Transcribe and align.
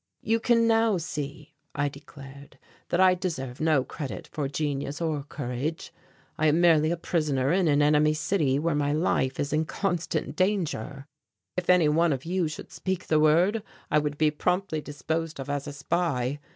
"You 0.23 0.39
can 0.39 0.65
now 0.65 0.97
see," 0.97 1.53
I 1.75 1.87
declared, 1.87 2.57
"that 2.89 2.99
I 2.99 3.13
deserve 3.13 3.61
no 3.61 3.83
credit 3.83 4.27
for 4.31 4.47
genius 4.47 4.99
or 4.99 5.21
courage. 5.29 5.93
I 6.39 6.47
am 6.47 6.59
merely 6.59 6.89
a 6.89 6.97
prisoner 6.97 7.51
in 7.51 7.67
an 7.67 7.83
enemy 7.83 8.15
city 8.15 8.57
where 8.57 8.73
my 8.73 8.93
life 8.93 9.39
is 9.39 9.53
in 9.53 9.65
constant 9.65 10.35
danger. 10.35 11.05
If 11.55 11.69
any 11.69 11.87
one 11.87 12.13
of 12.13 12.25
you 12.25 12.47
should 12.47 12.71
speak 12.71 13.05
the 13.05 13.19
word, 13.19 13.61
I 13.91 13.99
would 13.99 14.17
be 14.17 14.31
promptly 14.31 14.81
disposed 14.81 15.39
of 15.39 15.51
as 15.51 15.67
a 15.67 15.71
spy. 15.71 16.39